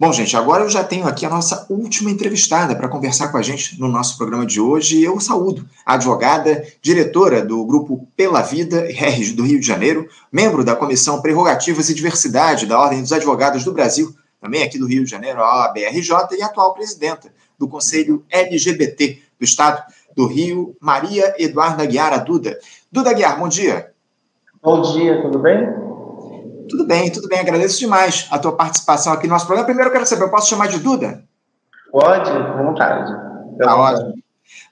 [0.00, 3.42] Bom, gente, agora eu já tenho aqui a nossa última entrevistada para conversar com a
[3.42, 5.02] gente no nosso programa de hoje.
[5.02, 10.62] Eu saúdo a advogada, diretora do grupo Pela Vida RG do Rio de Janeiro, membro
[10.62, 15.02] da Comissão Prerrogativas e Diversidade da Ordem dos Advogados do Brasil, também aqui do Rio
[15.02, 19.82] de Janeiro, a OABRJ, e atual presidenta do Conselho LGBT do Estado
[20.14, 22.56] do Rio, Maria Eduarda Guiara Duda.
[22.92, 23.90] Duda Guiar, bom dia.
[24.62, 25.87] Bom dia, tudo bem?
[26.68, 27.40] Tudo bem, tudo bem.
[27.40, 29.66] Agradeço demais a tua participação aqui no nosso programa.
[29.66, 31.24] Primeiro, eu quero saber, eu posso chamar de Duda?
[31.90, 33.10] Pode, com vontade.
[33.58, 34.14] Tá ótimo.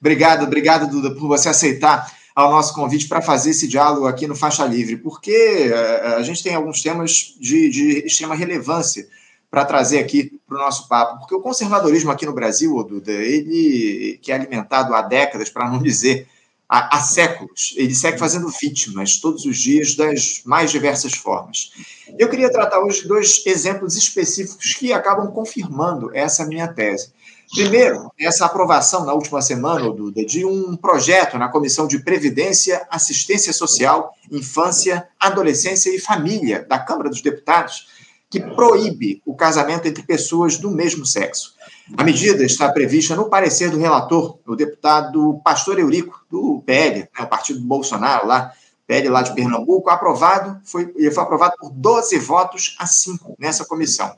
[0.01, 4.37] Obrigado, obrigado, Duda, por você aceitar ao nosso convite para fazer esse diálogo aqui no
[4.37, 9.09] Faixa Livre, porque uh, a gente tem alguns temas de, de extrema relevância
[9.51, 14.19] para trazer aqui para o nosso papo, porque o conservadorismo aqui no Brasil, Duda, ele
[14.21, 16.29] que é alimentado há décadas, para não dizer
[16.69, 17.75] há, há, séculos.
[17.77, 21.73] Ele segue fazendo vítimas todos os dias das mais diversas formas.
[22.19, 27.13] Eu queria tratar hoje dois exemplos específicos que acabam confirmando essa minha tese.
[27.53, 33.53] Primeiro, essa aprovação na última semana, Duda, de um projeto na Comissão de Previdência, Assistência
[33.53, 37.87] Social, Infância, Adolescência e Família da Câmara dos Deputados,
[38.29, 41.55] que proíbe o casamento entre pessoas do mesmo sexo.
[41.95, 47.09] A medida está prevista no parecer do relator, o deputado Pastor Eurico, do PL, né,
[47.21, 48.53] o partido do Bolsonaro lá,
[48.87, 54.13] PL lá de Pernambuco, aprovado, foi, foi aprovado por 12 votos a 5 nessa comissão.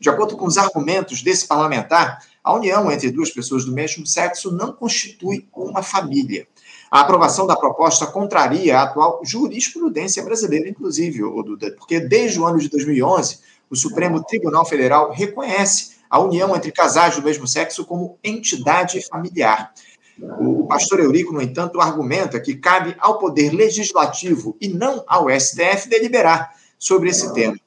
[0.00, 4.50] De acordo com os argumentos desse parlamentar, a união entre duas pessoas do mesmo sexo
[4.50, 6.46] não constitui uma família.
[6.90, 11.20] A aprovação da proposta contraria a atual jurisprudência brasileira, inclusive,
[11.78, 13.38] porque desde o ano de 2011,
[13.70, 19.72] o Supremo Tribunal Federal reconhece a união entre casais do mesmo sexo como entidade familiar.
[20.38, 25.88] O pastor Eurico, no entanto, argumenta que cabe ao Poder Legislativo e não ao STF
[25.88, 27.58] deliberar sobre esse tema.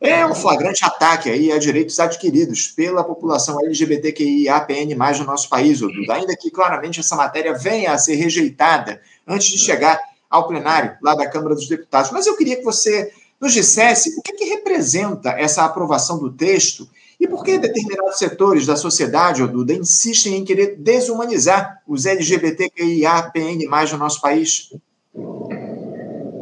[0.00, 6.14] É um flagrante ataque aí a direitos adquiridos pela população LGBTQIAPN+, no nosso país, Duda,
[6.14, 11.14] ainda que claramente essa matéria venha a ser rejeitada antes de chegar ao plenário lá
[11.14, 12.10] da Câmara dos Deputados.
[12.10, 16.88] Mas eu queria que você nos dissesse o que, que representa essa aprovação do texto
[17.22, 23.98] e por que determinados setores da sociedade, Duda, insistem em querer desumanizar os LGBTQIAPN+, no
[23.98, 24.74] nosso país?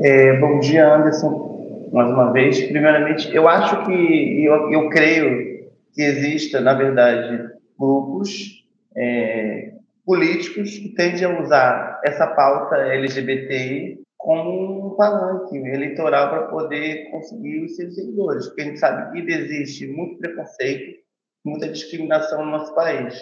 [0.03, 2.59] É, bom dia, Anderson, mais uma vez.
[2.63, 8.65] Primeiramente, eu acho que, eu, eu creio que exista, na verdade, grupos
[8.97, 9.73] é,
[10.07, 17.65] políticos que tendem a usar essa pauta LGBTI como um palanque eleitoral para poder conseguir
[17.65, 21.01] os seus seguidores, porque a gente sabe que existe muito preconceito,
[21.45, 23.19] muita discriminação no nosso país.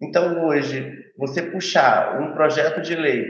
[0.00, 3.26] Então, hoje, você puxar um projeto de lei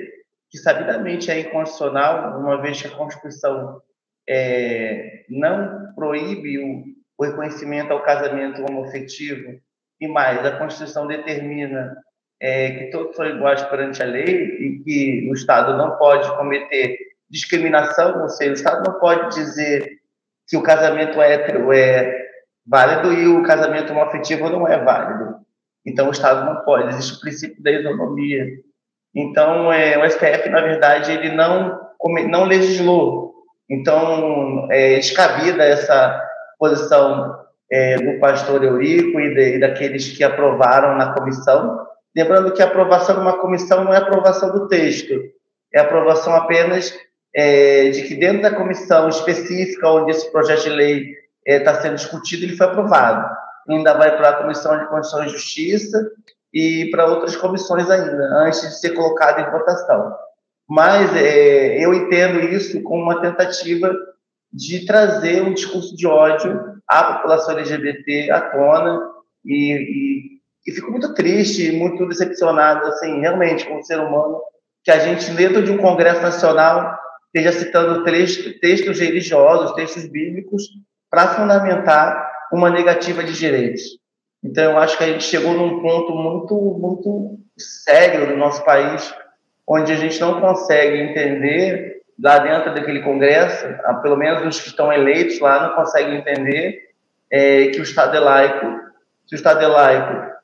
[0.51, 3.81] que sabidamente é inconstitucional, uma vez que a Constituição
[4.29, 6.85] é, não proíbe o,
[7.19, 9.59] o reconhecimento ao casamento homoafetivo,
[9.99, 11.97] e mais, a Constituição determina
[12.41, 16.97] é, que todos são iguais perante a lei e que o Estado não pode cometer
[17.31, 19.99] discriminação, ou seja, o Estado não pode dizer
[20.47, 22.27] que o casamento hétero é
[22.67, 25.37] válido e o casamento homoafetivo não é válido.
[25.87, 28.47] Então, o Estado não pode, existe o princípio da isonomia.
[29.15, 31.79] Então, é, o STF, na verdade, ele não,
[32.29, 33.35] não legislou.
[33.69, 36.23] Então, é descabida essa
[36.59, 37.37] posição
[37.71, 41.87] é, do pastor Eurico e, de, e daqueles que aprovaram na comissão,
[42.17, 45.15] Lembrando que a aprovação de uma comissão não é aprovação do texto,
[45.73, 46.97] é aprovação apenas
[47.35, 51.15] é, de que dentro da comissão específica onde esse projeto de lei
[51.47, 53.29] está é, sendo discutido, ele foi aprovado.
[53.69, 56.11] Ainda vai para a Comissão de Constituição e Justiça
[56.53, 60.15] e para outras comissões ainda, antes de ser colocado em votação.
[60.69, 63.95] Mas é, eu entendo isso como uma tentativa
[64.53, 69.01] de trazer um discurso de ódio à população LGBT à tona
[69.45, 70.38] e, e
[70.69, 74.39] e fico muito triste, muito decepcionado, assim, realmente, como ser humano,
[74.85, 76.95] que a gente, dentro de um Congresso Nacional,
[77.35, 80.65] esteja citando textos religiosos, textos bíblicos,
[81.11, 83.81] para fundamentar uma negativa de direitos.
[84.45, 89.15] Então, eu acho que a gente chegou num ponto muito, muito sério no nosso país,
[89.67, 93.67] onde a gente não consegue entender, lá dentro daquele Congresso,
[94.03, 96.91] pelo menos os que estão eleitos lá, não conseguem entender
[97.31, 98.67] é, que o Estado é laico.
[99.27, 100.38] Se o Estado é laico,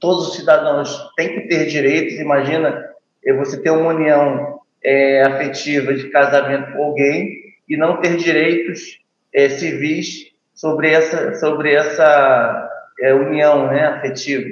[0.00, 2.14] todos os cidadãos têm que ter direitos.
[2.18, 2.90] Imagina
[3.24, 7.30] é, você ter uma união é, afetiva de casamento com alguém
[7.68, 9.00] e não ter direitos
[9.32, 12.70] é, civis sobre essa, sobre essa
[13.00, 14.48] é, união né, afetiva.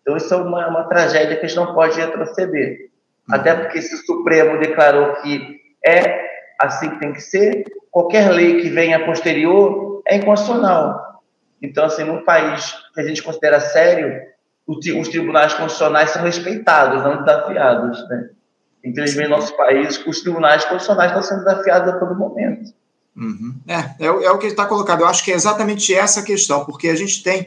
[0.00, 2.90] Então, isso é uma, uma tragédia que a gente não pode retroceder.
[3.28, 3.34] Uhum.
[3.34, 6.22] Até porque se o Supremo declarou que é
[6.58, 11.22] assim que tem que ser, qualquer lei que venha posterior é inconstitucional.
[11.60, 14.20] Então, assim, num país que a gente considera sério,
[14.78, 18.30] os tribunais constitucionais são respeitados, não desafiados, né?
[18.84, 22.72] Infelizmente, no nosso país, os tribunais constitucionais estão sendo desafiados a todo momento.
[23.16, 23.54] Uhum.
[23.66, 25.00] É, é, é, o que está colocado.
[25.00, 27.42] Eu acho que é exatamente essa a questão, porque a gente tem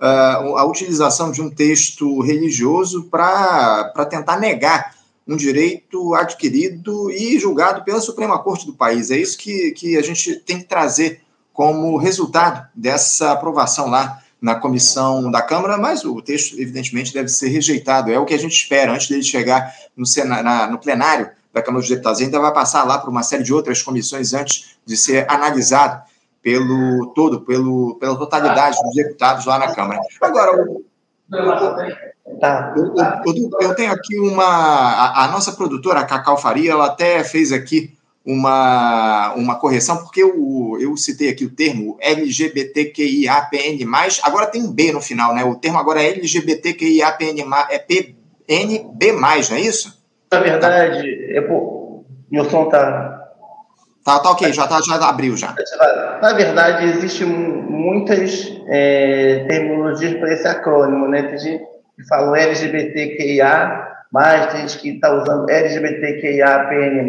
[0.00, 4.94] uh, a utilização de um texto religioso para tentar negar
[5.26, 9.10] um direito adquirido e julgado pela Suprema Corte do país.
[9.10, 11.20] É isso que, que a gente tem que trazer
[11.52, 17.48] como resultado dessa aprovação lá na comissão da Câmara, mas o texto, evidentemente, deve ser
[17.48, 18.10] rejeitado.
[18.10, 21.80] É o que a gente espera antes dele chegar no, na, no plenário da Câmara
[21.80, 22.20] dos Deputados.
[22.20, 26.02] Ainda vai passar lá por uma série de outras comissões antes de ser analisado
[26.40, 30.00] pelo todo, pelo, pela totalidade dos deputados lá na Câmara.
[30.20, 30.84] Agora, o,
[32.40, 32.74] Tá.
[32.76, 34.44] Eu, eu, eu, tenho aqui uma.
[34.44, 37.97] A, a, nossa produtora, a Cacau Faria, ela até fez aqui
[38.28, 43.88] uma, uma correção, porque eu, eu citei aqui o termo LGBTQIAPN,
[44.22, 45.42] agora tem um B no final, né?
[45.44, 49.98] O termo agora é LGBTQIAPN, é PNB, não é isso?
[50.30, 53.14] Na verdade, eu, meu som tá.
[54.04, 55.54] Tá, tá ok, já, tá, já abriu já.
[56.20, 61.22] Na verdade, existem muitas é, terminologias para esse acrônimo, né?
[61.22, 61.64] Tem gente
[61.96, 63.88] que fala LGBTQIA,
[64.50, 67.08] tem gente que está usando LGBTQIAPN+.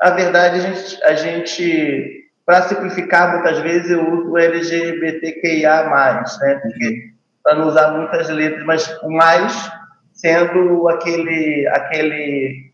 [0.00, 5.84] Na verdade, a gente, a gente para simplificar, muitas vezes eu uso LGBTQIA+,
[6.40, 6.60] né?
[7.44, 9.70] para não usar muitas letras, mas o mais
[10.12, 12.72] sendo aquele, aquele,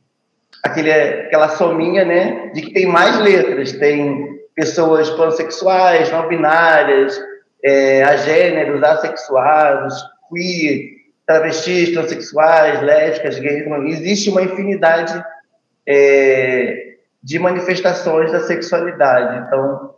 [0.64, 7.20] aquele, aquela sominha, né, de que tem mais letras, tem pessoas pansexuais, não binárias,
[7.62, 9.94] é, agêneros, assexuados,
[10.28, 10.96] queer,
[11.26, 15.22] travestis, transexuais, lésbicas, gays, existe uma infinidade
[15.86, 16.85] é,
[17.26, 19.44] de manifestações da sexualidade.
[19.44, 19.96] Então,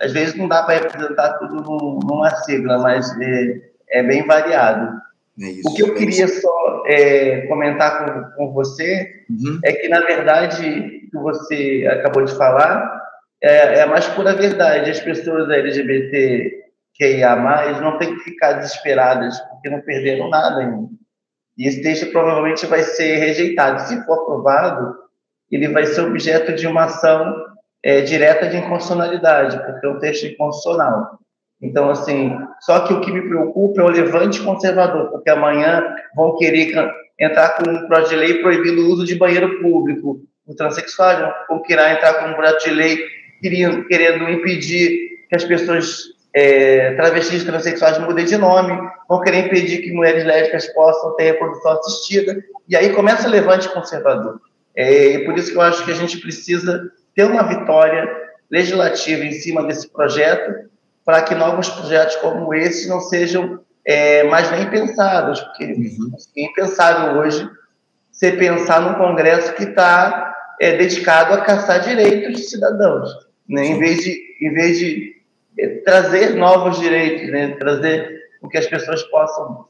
[0.00, 1.60] às vezes não dá para representar tudo
[2.02, 3.60] numa sigla, mas é,
[3.90, 4.98] é bem variado.
[5.38, 6.40] É isso, o que eu é queria isso.
[6.40, 9.60] só é, comentar com, com você uhum.
[9.62, 10.62] é que, na verdade,
[11.10, 13.02] que você acabou de falar
[13.42, 14.90] é, é a mais pura verdade.
[14.90, 17.36] As pessoas LGBTQIA+,
[17.82, 20.88] não têm que ficar desesperadas porque não perderam nada ainda.
[21.58, 23.82] E esse texto provavelmente vai ser rejeitado.
[23.82, 25.01] Se for aprovado,
[25.56, 27.34] ele vai ser objeto de uma ação
[27.82, 31.18] é, direta de inconstitucionalidade, porque é um texto inconstitucional.
[31.60, 35.84] Então, assim, só que o que me preocupa é o levante conservador, porque amanhã
[36.16, 36.72] vão querer
[37.18, 40.20] entrar com um projeto de lei proibindo o uso de banheiro público.
[40.46, 42.98] O transexual vão querer entrar com um projeto de lei
[43.40, 48.76] querendo, querendo impedir que as pessoas é, travestis transexuais mudem de nome,
[49.08, 53.68] vão querer impedir que mulheres lésbicas possam ter reprodução assistida, e aí começa o levante
[53.68, 54.40] conservador.
[54.74, 58.08] É, e por isso que eu acho que a gente precisa ter uma vitória
[58.50, 60.70] legislativa em cima desse projeto,
[61.04, 66.12] para que novos projetos como esse não sejam é, mais nem pensados, porque uhum.
[66.36, 67.48] é impensável hoje
[68.10, 73.08] você pensar num Congresso que está é, dedicado a caçar direitos de cidadãos,
[73.48, 73.66] né?
[73.66, 75.16] em vez de, em vez de
[75.58, 77.56] é, trazer novos direitos, né?
[77.56, 79.66] trazer o que as pessoas possam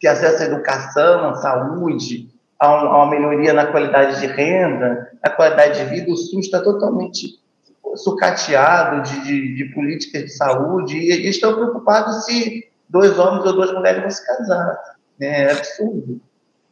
[0.00, 5.10] ter acesso à educação, à saúde, a, um, a uma melhoria na qualidade de renda,
[5.22, 6.10] na qualidade de vida.
[6.10, 7.38] O SUS está totalmente
[7.96, 13.52] sucateado de, de, de, políticas de saúde e, e estão preocupados se dois homens ou
[13.54, 14.78] duas mulheres vão se casar.
[15.18, 15.44] Né?
[15.44, 16.20] É absurdo.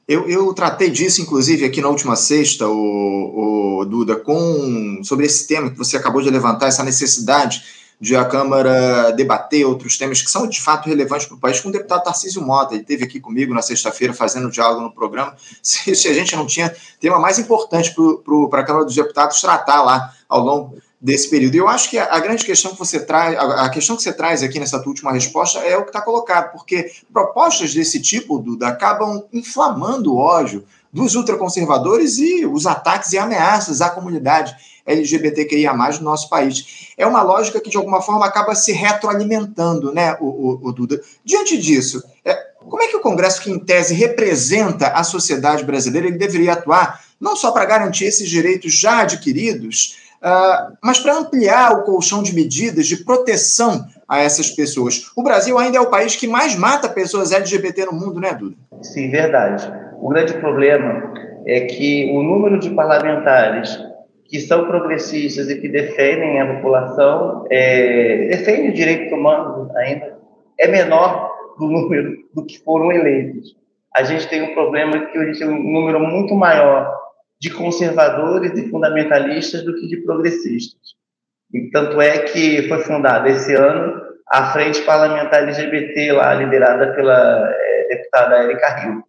[0.06, 5.46] Eu, eu, tratei disso, inclusive, aqui na última sexta, o, o, Duda, com, sobre esse
[5.46, 10.30] tema que você acabou de levantar, essa necessidade de a Câmara debater outros temas que
[10.30, 12.74] são de fato relevantes para o país, com o deputado Tarcísio Mota.
[12.74, 15.34] Ele esteve aqui comigo na sexta-feira fazendo diálogo no programa.
[15.62, 17.94] Se, se, a gente não tinha tema mais importante
[18.50, 21.54] para a Câmara dos Deputados tratar lá ao longo desse período.
[21.54, 24.02] E eu acho que a, a, grande questão que você traz, a, a, questão que
[24.02, 28.00] você traz aqui nessa tua última resposta é o que está colocado, porque propostas desse
[28.00, 34.54] tipo, Duda, acabam inflamando o ódio dos ultraconservadores e os ataques e ameaças à comunidade
[34.86, 36.92] LGBTQIA+, no nosso país.
[36.96, 41.00] É uma lógica que, de alguma forma, acaba se retroalimentando, né, o, o, o Duda?
[41.24, 46.06] Diante disso, é, como é que o Congresso, que em tese representa a sociedade brasileira,
[46.06, 51.72] ele deveria atuar não só para garantir esses direitos já adquiridos, Uh, mas para ampliar
[51.72, 55.10] o colchão de medidas de proteção a essas pessoas.
[55.14, 58.56] O Brasil ainda é o país que mais mata pessoas LGBT no mundo, né, Duda?
[58.80, 59.70] Sim, verdade.
[60.04, 61.14] O grande problema
[61.46, 63.82] é que o número de parlamentares
[64.26, 70.18] que são progressistas e que defendem a população, é, defendem o direito humano ainda,
[70.60, 73.56] é menor do número do que foram eleitos.
[73.96, 76.94] A gente tem um problema que a gente tem um número muito maior
[77.40, 80.82] de conservadores e fundamentalistas do que de progressistas.
[81.50, 87.50] E tanto é que foi fundada esse ano a frente parlamentar LGBT lá, liderada pela
[87.50, 89.04] é, deputada Erika Rio,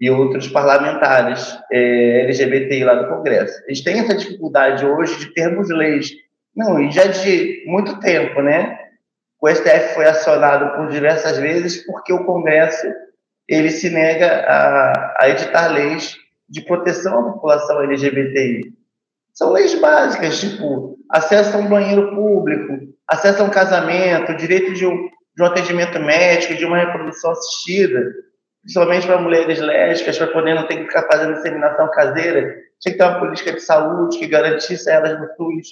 [0.00, 3.62] e outros parlamentares é, LGBTI lá do Congresso.
[3.66, 6.10] Eles têm essa dificuldade hoje de termos leis,
[6.56, 8.78] não, e já de muito tempo, né?
[9.40, 12.86] O STF foi acionado por diversas vezes porque o Congresso
[13.48, 16.16] ele se nega a, a editar leis
[16.48, 18.72] de proteção à população LGBTI.
[19.34, 24.86] São leis básicas, tipo acesso a um banheiro público, acesso a um casamento, direito de
[24.86, 28.12] um, de um atendimento médico, de uma reprodução assistida,
[28.62, 32.54] principalmente para mulheres lésbicas, para poder não ter que ficar fazendo inseminação caseira.
[32.80, 35.68] Tinha que ter uma política de saúde que garantisse a elas no SUS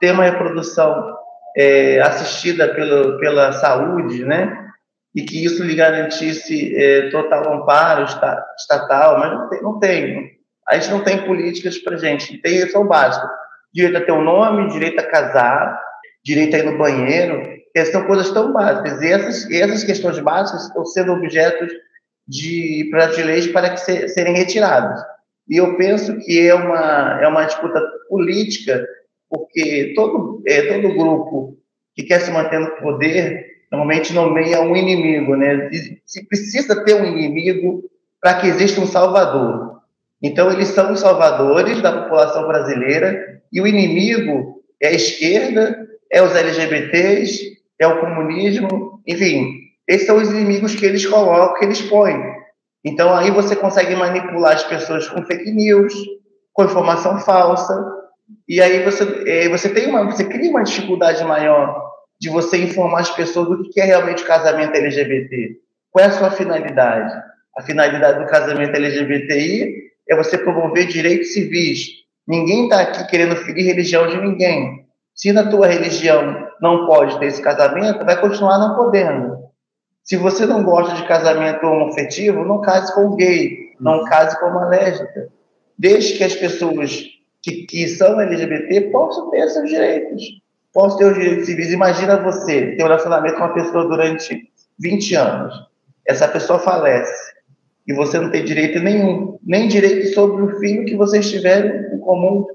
[0.00, 1.16] ter uma reprodução
[1.56, 4.66] é, assistida pelo, pela saúde, né?
[5.14, 10.30] E que isso lhe garantisse é, total amparo estatal, mas não tem, não tem.
[10.68, 13.28] A gente não tem políticas para gente, tem, são básicas.
[13.72, 15.80] Direito a ter um nome, direito a casar,
[16.24, 17.42] direito a ir no banheiro,
[17.74, 19.00] essas são coisas tão básicas.
[19.00, 21.72] E essas, essas questões básicas estão sendo objetos
[22.28, 25.00] de projetos leis para que se, serem retirados.
[25.48, 28.86] E eu penso que é uma, é uma disputa política,
[29.30, 31.56] porque todo, é, todo grupo
[31.94, 35.70] que quer se manter no poder normalmente nomeia um inimigo, né?
[36.04, 37.82] Se precisa ter um inimigo
[38.20, 39.80] para que exista um salvador.
[40.22, 46.22] Então, eles são os salvadores da população brasileira e o inimigo é a esquerda, é
[46.22, 49.57] os LGBTs, é o comunismo, enfim,
[49.88, 52.22] esses são os inimigos que eles colocam, que eles põem.
[52.84, 55.94] Então aí você consegue manipular as pessoas com fake news,
[56.52, 57.74] com informação falsa,
[58.46, 61.88] e aí você, é, você tem uma, você cria uma dificuldade maior
[62.20, 65.56] de você informar as pessoas do que é realmente o casamento LGBT.
[65.90, 67.14] Qual é a sua finalidade?
[67.56, 69.74] A finalidade do casamento LGBTI
[70.08, 71.86] é você promover direitos civis.
[72.26, 74.86] Ninguém está aqui querendo ferir religião de ninguém.
[75.14, 79.38] Se na tua religião não pode ter esse casamento, vai continuar não podendo.
[80.08, 84.46] Se você não gosta de casamento homoafetivo, não case com um gay, não case com
[84.46, 85.28] uma lésbica.
[85.78, 87.04] Deixe que as pessoas
[87.42, 90.22] que, que são LGBT possam ter seus direitos,
[90.72, 91.72] possam ter os direitos civis.
[91.72, 94.50] Imagina você ter um relacionamento com uma pessoa durante
[94.80, 95.54] 20 anos.
[96.06, 97.34] Essa pessoa falece
[97.86, 101.98] e você não tem direito nenhum, nem direito sobre o filho que vocês tiveram em
[101.98, 102.46] comum.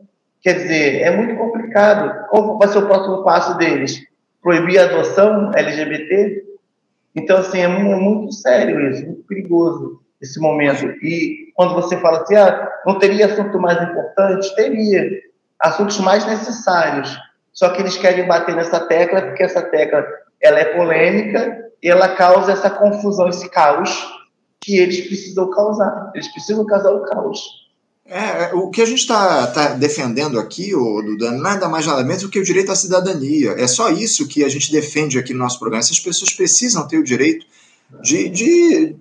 [0.42, 2.30] Quer dizer, é muito complicado.
[2.32, 4.02] Qual vai ser o próximo passo deles?
[4.42, 6.53] Proibir a adoção LGBT?
[7.16, 10.86] Então, assim, é muito sério isso, muito perigoso esse momento.
[11.04, 14.56] E quando você fala assim, ah, não teria assunto mais importante?
[14.56, 15.22] Teria.
[15.60, 17.16] Assuntos mais necessários.
[17.52, 20.04] Só que eles querem bater nessa tecla porque essa tecla
[20.42, 24.12] ela é polêmica e ela causa essa confusão, esse caos
[24.62, 26.12] que eles precisam causar.
[26.16, 27.63] Eles precisam causar o caos.
[28.06, 32.04] É, é, o que a gente está tá defendendo aqui, o Duda, nada mais nada
[32.04, 33.52] menos do que o direito à cidadania.
[33.52, 35.80] É só isso que a gente defende aqui no nosso programa.
[35.80, 37.46] Essas pessoas precisam ter o direito
[38.02, 38.96] de, de,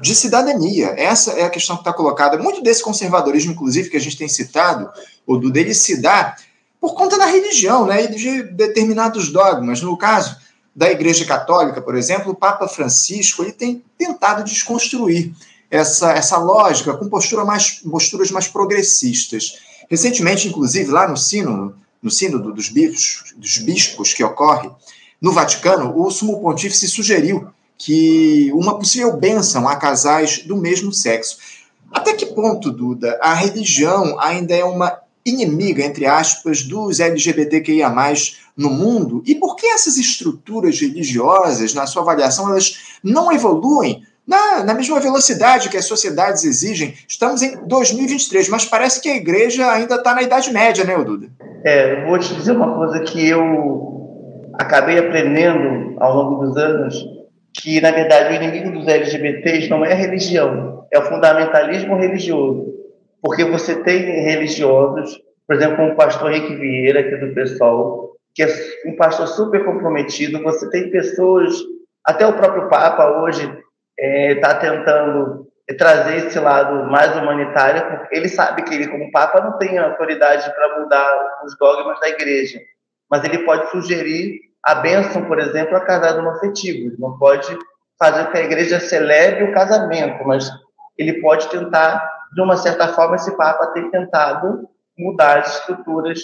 [0.00, 0.94] de cidadania.
[0.96, 2.38] Essa é a questão que está colocada.
[2.38, 4.90] Muito desse conservadorismo, inclusive, que a gente tem citado,
[5.24, 6.34] o Duda, ele se dá
[6.80, 9.80] por conta da religião né, e de determinados dogmas.
[9.80, 10.36] No caso
[10.74, 15.32] da Igreja Católica, por exemplo, o Papa Francisco ele tem tentado desconstruir
[15.70, 19.58] essa, essa lógica com postura mais, posturas mais progressistas.
[19.88, 24.70] Recentemente, inclusive, lá no sino, no sínodo dos bispos, dos bispos que ocorre
[25.20, 31.38] no Vaticano, o sumo pontífice sugeriu que uma possível bênção a casais do mesmo sexo.
[31.90, 37.92] Até que ponto, Duda, a religião ainda é uma inimiga, entre aspas, dos LGBTQIA+,
[38.56, 39.22] no mundo?
[39.26, 45.00] E por que essas estruturas religiosas, na sua avaliação, elas não evoluem na, na mesma
[45.00, 46.94] velocidade que as sociedades exigem.
[47.08, 51.28] Estamos em 2023, mas parece que a igreja ainda está na Idade Média, né, Duda?
[51.64, 56.94] É, vou te dizer uma coisa que eu acabei aprendendo ao longo dos anos,
[57.52, 62.66] que, na verdade, o inimigo dos LGBTs não é a religião, é o fundamentalismo religioso.
[63.22, 68.16] Porque você tem religiosos, por exemplo, como o pastor Henrique Vieira, que é do PSOL,
[68.34, 68.48] que é
[68.86, 71.54] um pastor super comprometido, você tem pessoas,
[72.04, 73.50] até o próprio Papa hoje
[74.00, 79.40] está é, tentando trazer esse lado mais humanitário, porque ele sabe que ele, como Papa,
[79.40, 82.60] não tem autoridade para mudar os dogmas da igreja,
[83.10, 86.98] mas ele pode sugerir a bênção, por exemplo, a casados homoafetivos.
[86.98, 87.56] Não pode
[87.98, 90.50] fazer com que a igreja celebre o casamento, mas
[90.98, 96.20] ele pode tentar, de uma certa forma, esse Papa tem tentado mudar as estruturas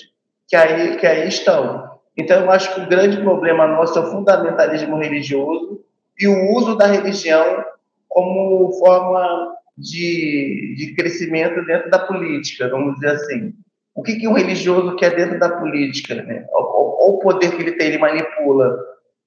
[0.48, 1.96] que aí, que aí estão.
[2.16, 5.84] Então, eu acho que o grande problema nosso é o fundamentalismo religioso
[6.18, 7.64] e o uso da religião
[8.08, 13.52] como forma de, de crescimento dentro da política, vamos dizer assim.
[13.94, 16.14] O que, que um religioso quer dentro da política?
[16.14, 16.46] Né?
[16.50, 18.76] O, o poder que ele tem, ele manipula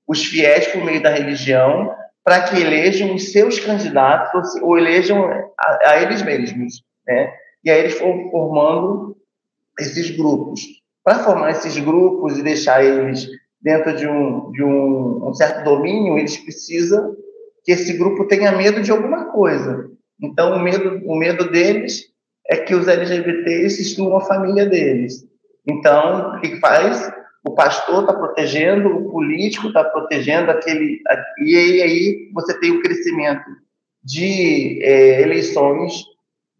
[0.07, 5.23] os fiéis por meio da religião para que elejam os seus candidatos ou elejam
[5.57, 7.33] a, a eles mesmos, né?
[7.63, 9.17] E aí eles foram formando
[9.79, 10.61] esses grupos.
[11.03, 13.27] Para formar esses grupos e deixar eles
[13.61, 17.15] dentro de um, de um, um certo domínio, eles precisam
[17.63, 19.89] que esse grupo tenha medo de alguma coisa.
[20.21, 22.05] Então, o medo, o medo deles
[22.47, 25.25] é que os LGBTs excluam a família deles.
[25.67, 27.11] Então, o que faz?
[27.45, 30.99] O pastor está protegendo, o político está protegendo aquele.
[31.39, 33.45] E aí, você tem o crescimento
[34.03, 36.03] de é, eleições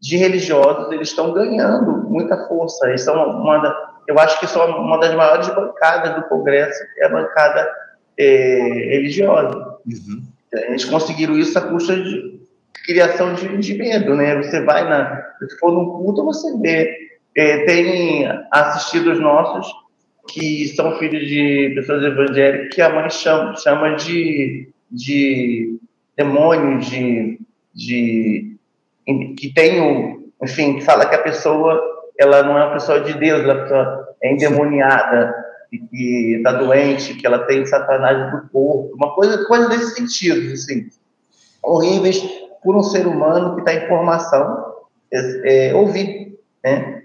[0.02, 2.88] de religiosos, eles estão ganhando muita força.
[2.88, 7.10] Eles são uma eu acho que são uma das maiores bancadas do Congresso, é a
[7.10, 7.70] bancada
[8.18, 8.60] é,
[8.92, 9.58] religiosa.
[9.86, 10.24] Uhum.
[10.52, 12.40] Eles conseguiram isso à custa de
[12.86, 14.36] criação de, de medo, né?
[14.38, 17.10] Você vai na, se for num culto, você vê.
[17.36, 19.72] É, tem assistidos nossos
[20.28, 25.80] que são filhos de pessoas evangélicas que a mãe chama, chama de, de
[26.18, 27.40] demônio, de,
[27.74, 28.58] de
[29.38, 33.14] que tem o, enfim, que fala que a pessoa ela não é uma pessoa de
[33.14, 35.34] Deus, ela é endemoniada
[35.72, 40.52] e que está doente, que ela tem satanás no corpo, uma coisa, coisa desse sentido,
[40.54, 40.88] assim,
[41.64, 42.22] horríveis
[42.64, 44.66] por um ser humano que está em formação
[45.12, 47.04] é, é, ouvir, né?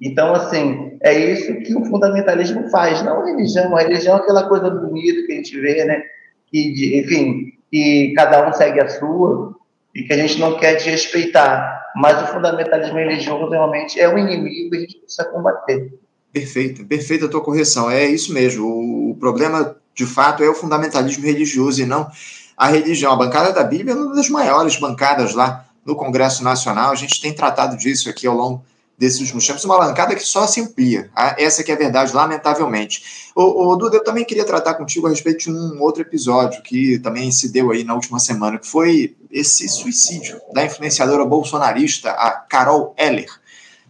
[0.00, 3.76] Então, assim, é isso que o fundamentalismo faz, não a religião.
[3.76, 6.02] A religião é aquela coisa bonita que a gente vê, né?
[6.48, 9.54] Que, enfim, que cada um segue a sua
[9.94, 11.81] e que a gente não quer desrespeitar.
[11.94, 15.92] Mas o fundamentalismo religioso realmente é um inimigo e a gente precisa combater.
[16.32, 17.90] Perfeito, perfeita a tua correção.
[17.90, 19.10] É isso mesmo.
[19.10, 22.10] O problema, de fato, é o fundamentalismo religioso e não
[22.56, 23.12] a religião.
[23.12, 26.92] A bancada da Bíblia é uma das maiores bancadas lá no Congresso Nacional.
[26.92, 28.64] A gente tem tratado disso aqui ao longo
[29.02, 31.10] desses últimos tempos, uma bancada que só se amplia.
[31.12, 33.32] Ah, essa que é a verdade, lamentavelmente.
[33.34, 37.00] O, o Duda, eu também queria tratar contigo a respeito de um outro episódio que
[37.00, 42.30] também se deu aí na última semana, que foi esse suicídio da influenciadora bolsonarista, a
[42.30, 43.26] Carol Heller.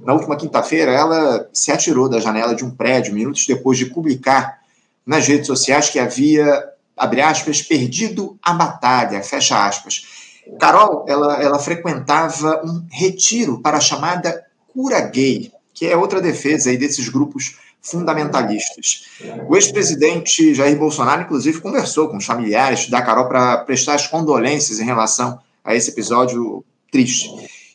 [0.01, 4.61] Na última quinta-feira, ela se atirou da janela de um prédio, minutos depois de publicar
[5.05, 6.65] nas redes sociais que havia,
[6.97, 10.07] abre aspas, perdido a batalha, fecha aspas.
[10.59, 16.71] Carol, ela, ela frequentava um retiro para a chamada cura gay, que é outra defesa
[16.71, 19.07] aí desses grupos fundamentalistas.
[19.49, 24.79] O ex-presidente Jair Bolsonaro, inclusive, conversou com os familiares da Carol para prestar as condolências
[24.79, 27.29] em relação a esse episódio triste.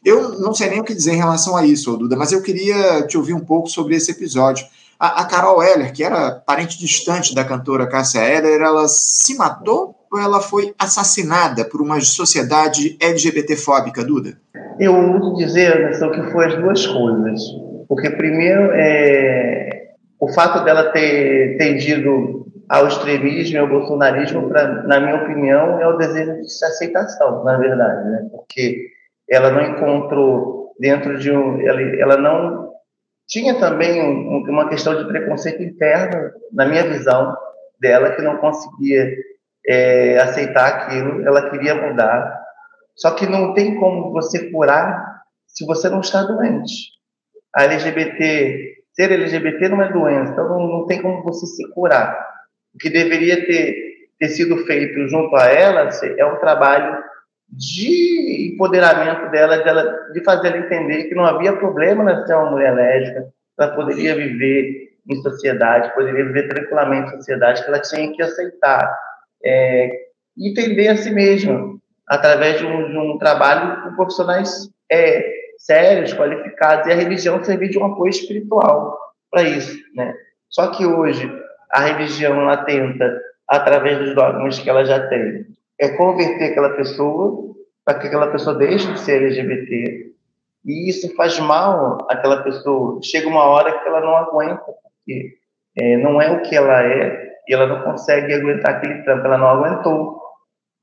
[0.06, 3.06] Eu não sei nem o que dizer em relação a isso, Duda, mas eu queria
[3.06, 4.66] te ouvir um pouco sobre esse episódio.
[4.98, 9.97] A, a Carol Heller, que era parente distante da cantora Cássia Heller, ela se matou
[9.97, 14.38] ou ela foi assassinada por uma sociedade LGBTfóbica, Duda?
[14.80, 17.42] Eu uso dizer, Anderson, que foi as duas coisas.
[17.88, 19.92] Porque, primeiro, é...
[20.20, 25.88] o fato dela ter tendido ao extremismo e ao bolsonarismo, pra, na minha opinião, é
[25.88, 28.28] o desejo de aceitação, na verdade, né?
[28.32, 28.88] Porque
[29.30, 31.62] ela não encontrou dentro de um.
[31.62, 32.68] Ela, ela não.
[33.28, 37.36] Tinha também um, uma questão de preconceito interno, na minha visão
[37.80, 39.10] dela, que não conseguia
[39.68, 42.42] é, aceitar aquilo, ela queria mudar.
[42.96, 46.92] Só que não tem como você curar se você não está doente.
[47.54, 52.18] A LGBT, ser LGBT não é doença, então não, não tem como você se curar.
[52.74, 53.76] O que deveria ter,
[54.20, 57.04] ter sido feito junto a ela é um trabalho
[57.50, 62.36] de empoderamento dela, de, ela, de fazer ela entender que não havia problema em ser
[62.36, 63.28] uma mulher lésbica,
[63.58, 68.94] ela poderia viver em sociedade, poderia viver tranquilamente em sociedade, que ela tinha que aceitar
[69.48, 69.92] é,
[70.38, 76.88] entender a si mesma através de um, de um trabalho com profissionais é, sérios, qualificados,
[76.88, 78.98] e a religião servir de um apoio espiritual
[79.32, 80.14] para isso, né?
[80.50, 81.30] Só que hoje
[81.72, 85.46] a religião ela tenta, através dos dogmas que ela já tem,
[85.80, 90.12] é converter aquela pessoa para que aquela pessoa deixe de ser LGBT.
[90.66, 93.00] E isso faz mal àquela pessoa.
[93.02, 95.38] Chega uma hora que ela não aguenta, porque
[95.78, 99.38] é, não é o que ela é, e ela não consegue aguentar aquele tranco, ela
[99.38, 100.22] não aguentou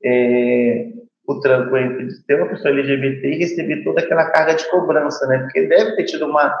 [0.03, 0.87] é,
[1.27, 5.39] o tranco entre ser uma pessoa LGBT e receber toda aquela carga de cobrança, né?
[5.39, 6.55] Porque deve ter tido uma,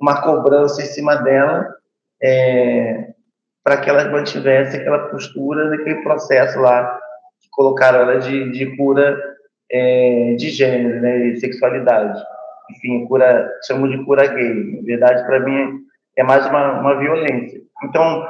[0.00, 1.74] uma cobrança em cima dela
[2.22, 3.12] é,
[3.64, 6.98] para que ela mantivesse aquela postura naquele processo lá
[7.40, 9.16] que colocaram ela de, de cura
[9.70, 11.34] é, de gênero, né?
[11.36, 12.20] Sexualidade.
[12.70, 14.76] Enfim, cura, chamo de cura gay.
[14.76, 15.80] Na verdade, para mim,
[16.16, 17.60] é mais uma, uma violência.
[17.84, 18.26] Então,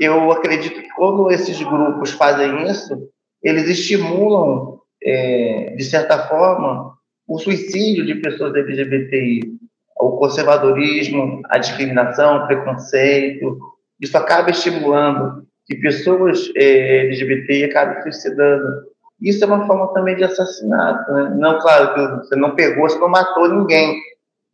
[0.00, 3.08] eu acredito que quando esses grupos fazem isso,
[3.42, 6.94] eles estimulam, é, de certa forma,
[7.26, 9.40] o suicídio de pessoas LGBTI,
[9.98, 13.58] o conservadorismo, a discriminação, o preconceito.
[14.00, 18.92] Isso acaba estimulando que pessoas é, LGBT acabam suicidando.
[19.20, 21.12] Isso é uma forma também de assassinato.
[21.12, 21.36] Né?
[21.38, 24.00] Não, claro, que você não pegou, você não matou ninguém,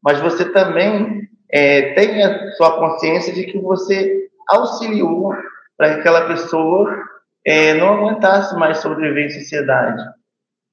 [0.03, 5.35] mas você também é, tem a sua consciência de que você auxiliou
[5.77, 6.97] para que aquela pessoa
[7.45, 10.03] é, não aguentasse mais sobreviver em sociedade.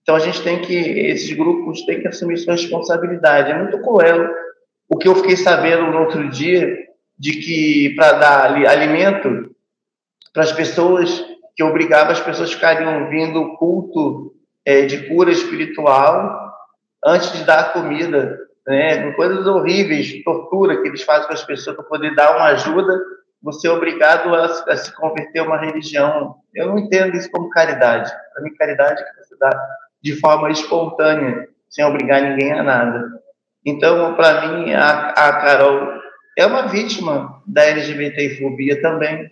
[0.01, 3.51] Então a gente tem que, esses grupos têm que assumir sua responsabilidade.
[3.51, 4.29] É muito cruel
[4.87, 6.77] o que eu fiquei sabendo no outro dia
[7.17, 9.51] de que para dar alimento
[10.33, 14.33] para as pessoas, que obrigava as pessoas a ficarem ouvindo o culto
[14.65, 16.51] é, de cura espiritual
[17.03, 19.11] antes de dar comida, né?
[19.13, 22.99] Coisas horríveis, tortura que eles fazem com as pessoas para poder dar uma ajuda,
[23.41, 26.35] você é obrigado a, a, se converter a uma religião.
[26.53, 28.11] Eu não entendo isso como caridade.
[28.33, 29.49] Para mim, caridade é que você dá
[30.01, 33.21] de forma espontânea, sem obrigar ninguém a nada.
[33.65, 35.99] Então, para mim, a, a Carol
[36.37, 39.31] é uma vítima da LGBTfobia também,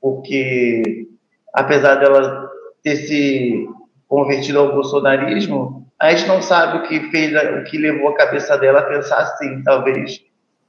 [0.00, 1.08] porque
[1.52, 2.50] apesar dela
[2.82, 3.68] ter se
[4.06, 8.58] convertido ao bolsonarismo, a gente não sabe o que fez, o que levou a cabeça
[8.58, 10.20] dela a pensar assim, talvez.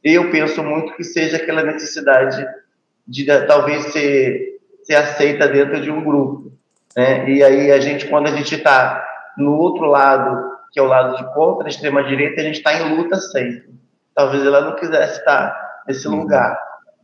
[0.04, 2.46] Eu penso muito que seja aquela necessidade
[3.08, 6.52] de talvez ser, ser aceita dentro de um grupo,
[6.96, 7.30] né?
[7.30, 9.06] E aí a gente, quando a gente está
[9.38, 12.74] no outro lado, que é o lado de contra a extrema direita, a gente está
[12.74, 13.76] em luta sempre.
[14.14, 16.22] Talvez ela não quisesse estar nesse uhum.
[16.22, 16.58] lugar.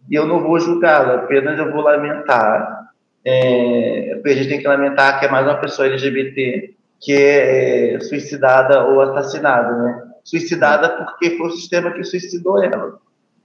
[0.10, 2.90] E eu não vou julgá-la, apenas eu vou lamentar.
[3.24, 8.00] É, a gente tem que lamentar que é mais uma pessoa LGBT que é, é
[8.00, 10.12] suicidada ou assassinada, né?
[10.24, 12.98] Suicidada porque foi o sistema que suicidou ela, uhum.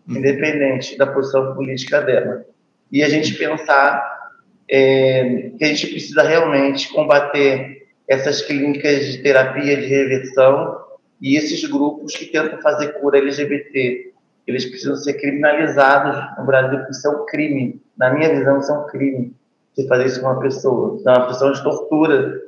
[0.08, 2.44] Independente da posição política dela.
[2.90, 4.30] E a gente pensar
[4.70, 10.76] é, que a gente precisa realmente combater essas clínicas de terapia de reversão
[11.20, 14.12] e esses grupos que tentam fazer cura LGBT
[14.46, 17.82] eles precisam ser criminalizados no Brasil, porque isso é um crime.
[17.96, 19.34] Na minha visão, isso é um crime.
[19.74, 20.96] Você fazer isso com uma pessoa.
[20.96, 22.40] Isso é uma questão de tortura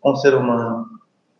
[0.00, 0.86] com o ser humano.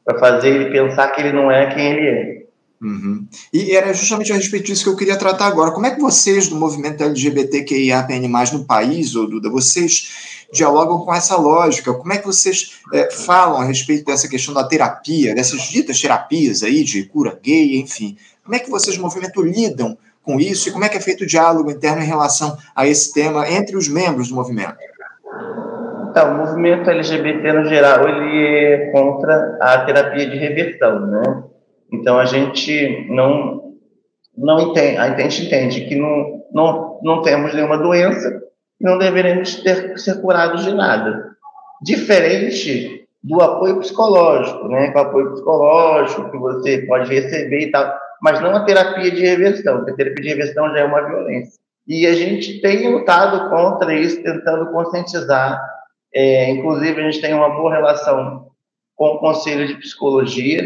[0.04, 2.41] Para fazer ele pensar que ele não é quem ele é.
[2.82, 3.28] Uhum.
[3.52, 5.70] E era justamente a respeito disso que eu queria tratar agora.
[5.70, 11.36] Como é que vocês, do movimento LGBTQIAPN+, no país, ô Duda, vocês dialogam com essa
[11.36, 11.94] lógica?
[11.94, 16.64] Como é que vocês é, falam a respeito dessa questão da terapia, dessas ditas terapias
[16.64, 18.16] aí de cura gay, enfim?
[18.42, 21.22] Como é que vocês, do movimento, lidam com isso e como é que é feito
[21.22, 24.76] o diálogo interno em relação a esse tema entre os membros do movimento?
[26.10, 31.44] Então, o movimento LGBT, no geral, ele é contra a terapia de reversão, né?
[31.92, 33.74] Então, a gente não,
[34.36, 38.42] não entende, a gente entende que não, não, não temos nenhuma doença
[38.80, 41.36] e não deveremos ter, ser curados de nada.
[41.82, 44.90] Diferente do apoio psicológico, né?
[44.90, 49.78] Com apoio psicológico que você pode receber e tal mas não a terapia de reversão,
[49.78, 51.60] porque a terapia de reversão já é uma violência.
[51.88, 55.60] E a gente tem lutado contra isso, tentando conscientizar.
[56.14, 58.46] É, inclusive, a gente tem uma boa relação
[58.94, 60.62] com o Conselho de Psicologia,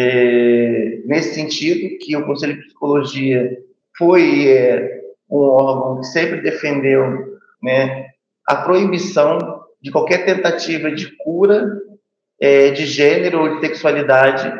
[0.00, 3.58] é, nesse sentido, que o Conselho de Psicologia
[3.96, 8.10] foi é, um órgão que sempre defendeu né,
[8.46, 11.68] a proibição de qualquer tentativa de cura
[12.40, 14.52] é, de gênero ou de sexualidade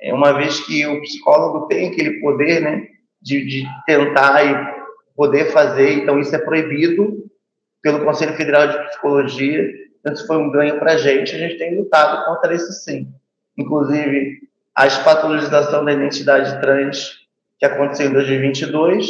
[0.00, 2.86] é uma vez que o psicólogo tem aquele poder, né,
[3.20, 4.76] de, de tentar e
[5.16, 7.24] poder fazer, então isso é proibido
[7.82, 9.68] pelo Conselho Federal de Psicologia,
[9.98, 13.08] então isso foi um ganho para a gente, a gente tem lutado contra isso sim.
[13.58, 14.45] Inclusive,
[14.76, 17.26] a espatologização da identidade trans
[17.58, 19.06] que aconteceu em 2022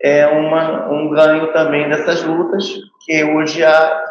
[0.00, 2.64] é uma, um ganho também dessas lutas,
[3.04, 4.04] que hoje a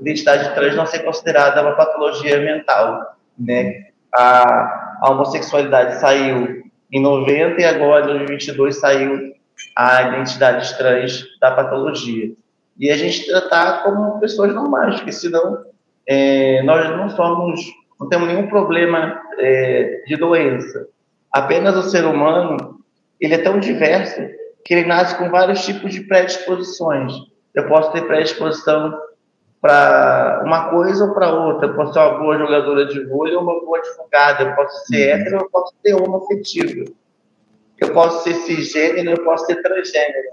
[0.00, 3.88] identidade trans não ser considerada uma patologia mental, né?
[4.14, 9.34] A, a homossexualidade saiu em 90 e agora, em 2022, saiu
[9.76, 12.32] a identidade trans da patologia.
[12.78, 15.64] E a gente tratar como pessoas normais, porque senão
[16.06, 17.60] é, nós não somos,
[18.00, 20.88] não temos nenhum problema é, de doença.
[21.30, 22.80] Apenas o ser humano,
[23.20, 24.22] ele é tão diverso
[24.64, 27.12] que ele nasce com vários tipos de predisposições.
[27.54, 28.98] Eu posso ter predisposição
[29.60, 31.68] para uma coisa ou para outra.
[31.68, 34.44] Eu posso ser uma boa jogadora de vôlei ou uma boa advogada.
[34.44, 35.20] Eu posso ser uhum.
[35.20, 36.84] hétero, eu posso ser homoafetivo.
[37.78, 40.28] Eu posso ser cisgênero, eu posso ser transgênero.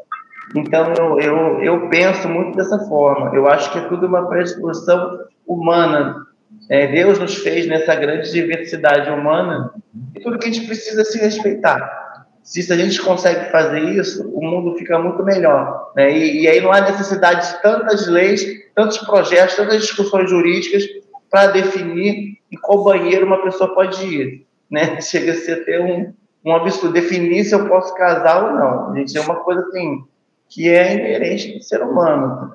[0.56, 3.36] Então, eu, eu, eu penso muito dessa forma.
[3.36, 6.27] Eu acho que é tudo uma predisposição humana.
[6.70, 9.74] É, Deus nos fez nessa grande diversidade humana
[10.16, 12.26] e tudo que a gente precisa se respeitar.
[12.44, 15.92] Se a gente consegue fazer isso, o mundo fica muito melhor.
[15.96, 16.18] Né?
[16.18, 18.42] E, e aí não há necessidade de tantas leis,
[18.74, 20.84] tantos projetos, tantas discussões jurídicas
[21.30, 24.46] para definir em qual banheiro uma pessoa pode ir.
[24.72, 25.00] Né?
[25.04, 26.14] Chega a ser até um,
[26.46, 26.94] um absurdo.
[26.94, 28.96] Definir se eu posso casar ou não.
[28.96, 30.04] Gente, é uma coisa assim,
[30.50, 32.54] que é inerente do ser humano.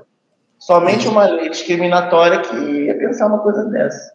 [0.66, 4.12] Somente uma lei discriminatória que ia pensar uma coisa dessa.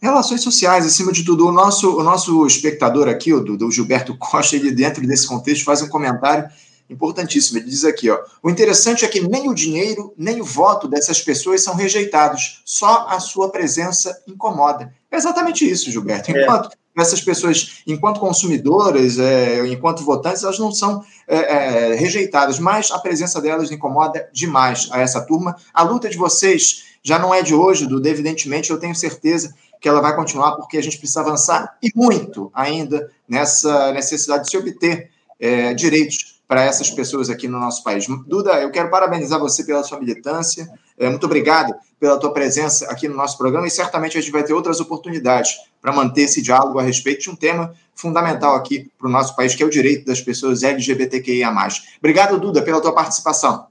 [0.00, 1.46] Relações sociais, acima de tudo.
[1.46, 5.82] O nosso, o nosso espectador aqui, o do, Gilberto Costa, ele dentro desse contexto faz
[5.82, 6.48] um comentário
[6.88, 7.58] importantíssimo.
[7.58, 11.20] Ele diz aqui: ó, o interessante é que nem o dinheiro, nem o voto dessas
[11.20, 14.90] pessoas são rejeitados, só a sua presença incomoda.
[15.10, 16.34] É exatamente isso, Gilberto.
[16.34, 16.42] É.
[16.42, 16.76] Enquanto é.
[17.00, 22.98] Essas pessoas, enquanto consumidoras, é, enquanto votantes, elas não são é, é, rejeitadas, mas a
[22.98, 25.56] presença delas incomoda demais a essa turma.
[25.72, 29.88] A luta de vocês já não é de hoje, Duda, evidentemente, eu tenho certeza que
[29.88, 34.56] ela vai continuar, porque a gente precisa avançar e muito ainda nessa necessidade de se
[34.56, 38.08] obter é, direitos para essas pessoas aqui no nosso país.
[38.26, 40.68] Duda, eu quero parabenizar você pela sua militância.
[40.98, 44.42] É, muito obrigado pela tua presença aqui no nosso programa e certamente a gente vai
[44.42, 49.06] ter outras oportunidades para manter esse diálogo a respeito de um tema fundamental aqui para
[49.06, 51.52] o nosso país, que é o direito das pessoas LGBTQIA+.
[52.00, 53.66] Obrigado, Duda, pela tua participação.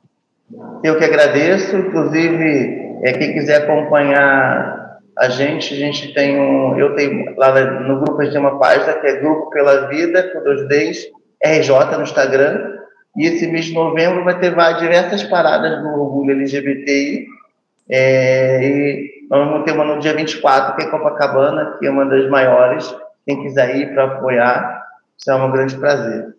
[0.81, 1.75] Eu que agradeço.
[1.75, 6.79] Inclusive, é, quem quiser acompanhar a gente, a gente tem um.
[6.79, 10.31] Eu tenho lá no grupo a gente tem uma página que é Grupo pela Vida,
[10.31, 12.77] com dois Ds, RJ no Instagram.
[13.17, 17.27] E esse mês de novembro vai ter diversas paradas do orgulho LGBTI.
[17.89, 22.05] É, e nós vamos ter uma no dia 24, que é Copacabana, que é uma
[22.05, 22.95] das maiores.
[23.25, 24.83] Quem quiser ir para apoiar,
[25.17, 26.35] será um grande prazer.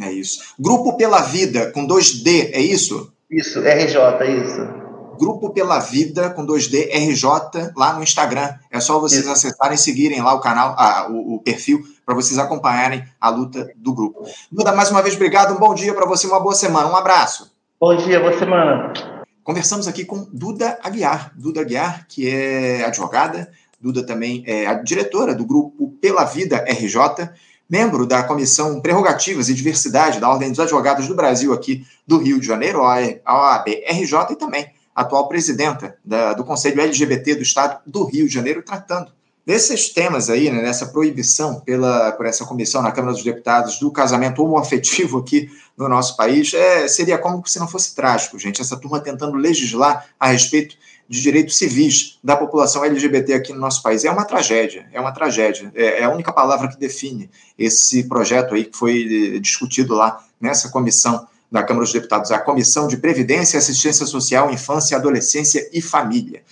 [0.00, 0.54] É isso.
[0.58, 3.12] Grupo Pela Vida, com 2D, é isso?
[3.30, 4.84] Isso, RJ, isso.
[5.18, 8.54] Grupo Pela Vida com 2D RJ lá no Instagram.
[8.70, 9.30] É só vocês Isso.
[9.30, 13.72] acessarem e seguirem lá o canal, ah, o, o, perfil, para vocês acompanharem a luta
[13.76, 14.28] do grupo.
[14.50, 15.54] Duda, mais uma vez, obrigado.
[15.54, 16.88] Um bom dia para você, uma boa semana.
[16.88, 17.52] Um abraço.
[17.80, 18.92] Bom dia, boa semana.
[19.42, 21.32] Conversamos aqui com Duda Aguiar.
[21.36, 23.50] Duda Aguiar, que é advogada.
[23.80, 27.30] Duda também é a diretora do grupo Pela Vida RJ
[27.68, 32.38] membro da Comissão Prerrogativas e Diversidade da Ordem dos Advogados do Brasil aqui do Rio
[32.38, 37.80] de Janeiro, a OAB RJ, e também atual presidenta da, do Conselho LGBT do Estado
[37.86, 39.10] do Rio de Janeiro, tratando
[39.46, 43.90] desses temas aí, né, nessa proibição pela, por essa comissão na Câmara dos Deputados do
[43.90, 48.76] casamento homoafetivo aqui no nosso país, é, seria como se não fosse trágico, gente, essa
[48.76, 50.76] turma tentando legislar a respeito
[51.06, 54.04] de direitos civis da população LGBT aqui no nosso país.
[54.04, 55.70] É uma tragédia, é uma tragédia.
[55.74, 60.70] É, é a única palavra que define esse projeto aí que foi discutido lá nessa
[60.70, 66.42] comissão da Câmara dos Deputados, a Comissão de Previdência, Assistência Social, Infância, Adolescência e Família.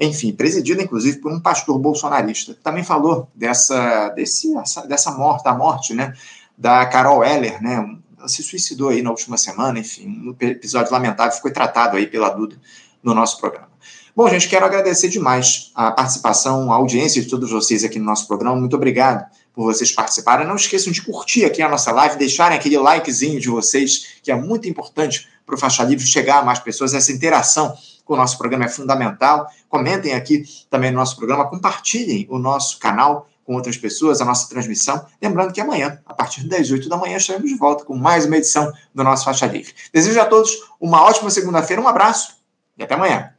[0.00, 2.56] Enfim, presidida inclusive por um pastor bolsonarista.
[2.64, 4.48] Também falou dessa, desse,
[4.88, 6.14] dessa morte, da morte né,
[6.56, 7.86] da Carol Heller, né,
[8.18, 12.30] ela se suicidou aí na última semana, enfim, um episódio lamentável, foi tratado aí pela
[12.30, 12.58] Duda
[13.02, 13.68] no nosso programa.
[14.14, 18.26] Bom, gente, quero agradecer demais a participação, a audiência de todos vocês aqui no nosso
[18.26, 18.56] programa.
[18.56, 20.46] Muito obrigado por vocês participarem.
[20.46, 24.34] Não esqueçam de curtir aqui a nossa live, deixarem aquele likezinho de vocês, que é
[24.34, 26.92] muito importante para o Faixa Livre chegar a mais pessoas.
[26.92, 27.74] Essa interação
[28.14, 29.46] o nosso programa é fundamental.
[29.68, 34.48] Comentem aqui também no nosso programa, compartilhem o nosso canal com outras pessoas, a nossa
[34.48, 35.04] transmissão.
[35.22, 38.36] Lembrando que amanhã, a partir das 8 da manhã, estaremos de volta com mais uma
[38.36, 39.72] edição do nosso Faixa Livre.
[39.92, 42.36] Desejo a todos uma ótima segunda-feira, um abraço
[42.76, 43.32] e até amanhã.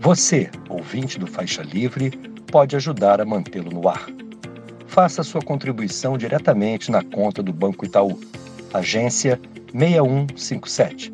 [0.00, 2.10] Você, ouvinte do Faixa Livre,
[2.52, 4.06] pode ajudar a mantê-lo no ar.
[4.86, 8.20] Faça sua contribuição diretamente na conta do Banco Itaú,
[8.72, 9.40] agência
[9.72, 11.13] 6157,